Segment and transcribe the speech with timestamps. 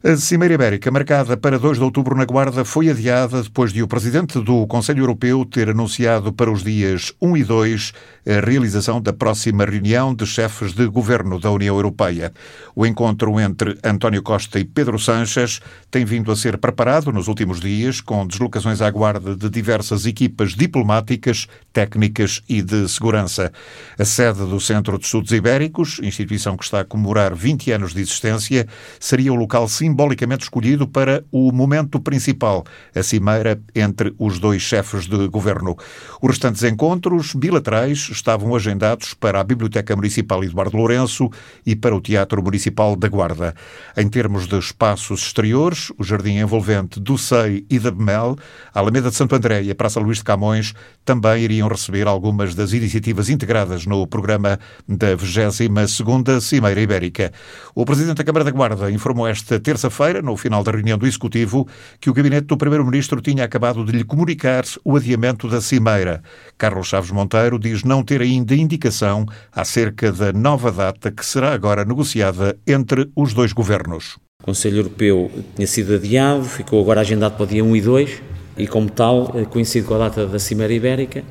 [0.00, 3.88] A Cimeira Ibérica, marcada para 2 de outubro na Guarda, foi adiada depois de o
[3.88, 7.92] presidente do Conselho Europeu ter anunciado para os dias 1 e 2
[8.24, 12.32] a realização da próxima reunião de chefes de governo da União Europeia.
[12.76, 15.60] O encontro entre António Costa e Pedro Sanches
[15.90, 20.52] tem vindo a ser preparado nos últimos dias, com deslocações à Guarda de diversas equipas
[20.52, 23.50] diplomáticas, técnicas e de segurança.
[23.98, 28.00] A sede do Centro de Estudos Ibéricos, instituição que está a comemorar 20 anos de
[28.00, 28.68] existência,
[29.00, 35.06] seria o local simbolicamente escolhido para o momento principal, a cimeira entre os dois chefes
[35.06, 35.76] de governo.
[36.20, 41.30] Os restantes encontros bilaterais estavam agendados para a Biblioteca Municipal Eduardo Lourenço
[41.64, 43.54] e para o Teatro Municipal da Guarda.
[43.96, 48.36] Em termos de espaços exteriores, o Jardim Envolvente do SEI e da Bemel,
[48.74, 52.54] a Alameda de Santo André e a Praça Luís de Camões também iriam receber algumas
[52.54, 57.32] das iniciativas integradas no programa da 22ª Cimeira Ibérica.
[57.74, 61.06] O Presidente da Câmara da Guarda informou esta terça terça-feira, no final da reunião do
[61.06, 61.66] Executivo,
[62.00, 66.20] que o gabinete do Primeiro-Ministro tinha acabado de lhe comunicar o adiamento da cimeira.
[66.58, 71.84] Carlos Chaves Monteiro diz não ter ainda indicação acerca da nova data que será agora
[71.84, 74.18] negociada entre os dois governos.
[74.42, 78.22] O Conselho Europeu tinha sido adiado, ficou agora agendado para o dia 1 e 2
[78.56, 81.22] e, como tal, eh, coincide com a data da Cimeira Ibérica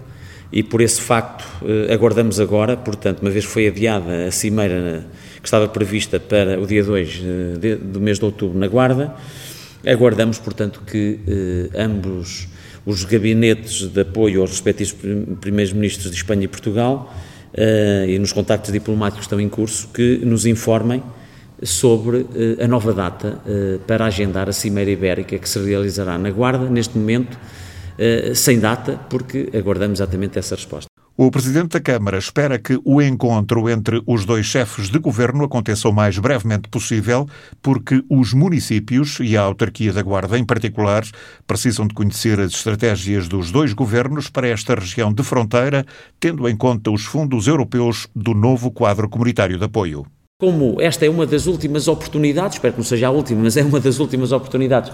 [0.52, 5.06] e por esse facto eh, aguardamos agora, portanto, uma vez foi adiada a cimeira
[5.42, 7.22] que estava prevista para o dia 2
[7.62, 9.14] eh, do mês de outubro na Guarda,
[9.86, 12.48] aguardamos, portanto, que eh, ambos
[12.86, 14.96] os gabinetes de apoio aos respectivos
[15.42, 17.14] primeiros ministros de Espanha e Portugal
[18.08, 21.04] e nos contactos diplomáticos que estão em curso, que nos informem
[21.62, 22.26] sobre
[22.64, 23.42] a nova data
[23.86, 27.38] para agendar a Cimeira Ibérica que se realizará na Guarda, neste momento
[28.36, 30.88] sem data, porque aguardamos exatamente essa resposta.
[31.20, 35.90] O Presidente da Câmara espera que o encontro entre os dois chefes de governo aconteça
[35.90, 37.28] o mais brevemente possível,
[37.60, 41.04] porque os municípios e a autarquia da Guarda, em particular,
[41.48, 45.84] precisam de conhecer as estratégias dos dois governos para esta região de fronteira,
[46.20, 50.06] tendo em conta os fundos europeus do novo quadro comunitário de apoio.
[50.40, 53.64] Como esta é uma das últimas oportunidades, espero que não seja a última, mas é
[53.64, 54.94] uma das últimas oportunidades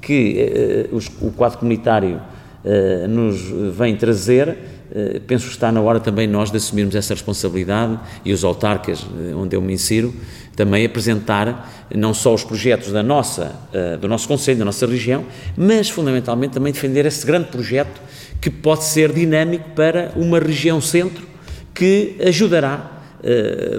[0.00, 2.22] que uh, o quadro comunitário
[2.64, 3.40] uh, nos
[3.76, 8.32] vem trazer, uh, penso que está na hora também nós de assumirmos essa responsabilidade e
[8.32, 10.14] os autarcas, onde eu me insiro,
[10.56, 13.56] também apresentar não só os projetos da nossa,
[14.00, 15.24] do nosso Conselho, da nossa região,
[15.56, 18.00] mas fundamentalmente também defender esse grande projeto
[18.40, 21.26] que pode ser dinâmico para uma região centro
[21.74, 22.93] que ajudará eh,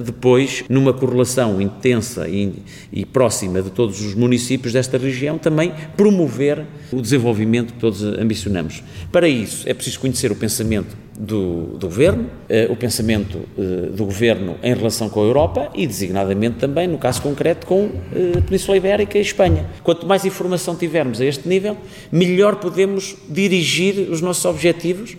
[0.03, 2.51] depois, numa correlação intensa e,
[2.91, 8.83] e, próxima de todos os municípios desta região, também promover o desenvolvimento que todos ambicionamos.
[9.11, 14.05] Para isso, é preciso conhecer o pensamento do, do Governo, eh, o pensamento eh, do
[14.05, 17.89] Governo em relação com a Europa e, designadamente, também, no caso concreto, com
[18.37, 19.65] a Península Ibérica e Espanha.
[19.83, 21.77] Quanto mais informação tivermos a este nível,
[22.11, 25.15] melhor podemos dirigir os nossos objetivos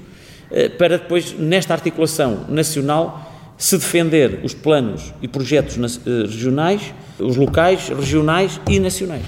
[0.78, 3.25] para depois, nesta articulação nacional,
[3.58, 9.24] se defender os planos e projetos eh, regionais, os locais, regionais e nacionais.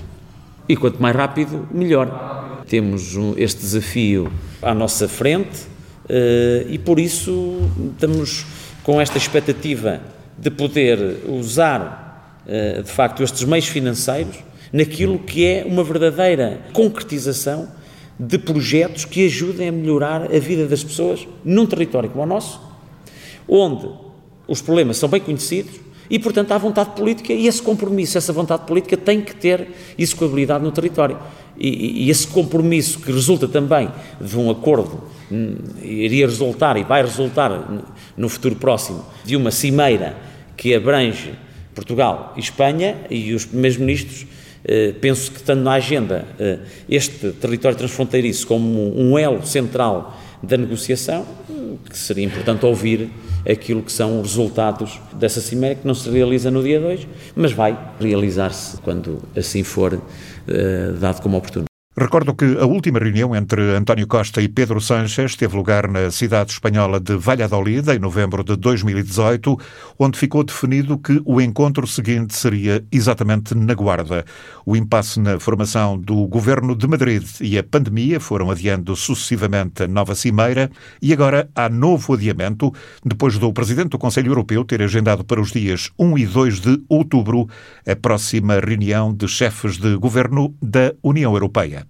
[0.68, 2.64] E quanto mais rápido, melhor.
[2.68, 4.30] Temos este desafio
[4.60, 5.66] à nossa frente
[6.08, 7.58] eh, e por isso
[7.92, 8.44] estamos
[8.82, 10.00] com esta expectativa
[10.36, 14.36] de poder usar, eh, de facto, estes meios financeiros
[14.70, 17.68] naquilo que é uma verdadeira concretização
[18.18, 22.60] de projetos que ajudem a melhorar a vida das pessoas num território como o nosso,
[23.48, 23.88] onde
[24.48, 25.74] os problemas são bem conhecidos
[26.10, 30.64] e, portanto, há vontade política e esse compromisso, essa vontade política tem que ter execuabilidade
[30.64, 31.18] no território.
[31.56, 37.02] E, e esse compromisso que resulta também de um acordo, hum, iria resultar e vai
[37.02, 37.84] resultar
[38.16, 40.16] no futuro próximo de uma cimeira
[40.56, 41.34] que abrange
[41.74, 44.26] Portugal e Espanha e os primeiros ministros
[44.64, 46.58] eh, penso que, estando na agenda eh,
[46.88, 51.26] este território transfronteiriço como um elo central da negociação,
[51.88, 53.10] que seria importante ouvir
[53.48, 57.52] aquilo que são os resultados dessa cimeira, que não se realiza no dia 2, mas
[57.52, 61.68] vai realizar-se quando assim for uh, dado como oportuno.
[62.00, 66.52] Recordo que a última reunião entre António Costa e Pedro Sánchez teve lugar na cidade
[66.52, 69.58] espanhola de Valladolid, em novembro de 2018,
[69.98, 74.24] onde ficou definido que o encontro seguinte seria exatamente na Guarda.
[74.64, 79.88] O impasse na formação do governo de Madrid e a pandemia foram adiando sucessivamente a
[79.88, 80.70] nova cimeira
[81.02, 82.72] e agora há novo adiamento,
[83.04, 86.80] depois do presidente do Conselho Europeu ter agendado para os dias 1 e 2 de
[86.88, 87.48] outubro
[87.84, 91.87] a próxima reunião de chefes de governo da União Europeia.